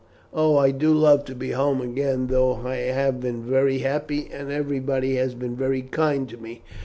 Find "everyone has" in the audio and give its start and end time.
4.51-5.35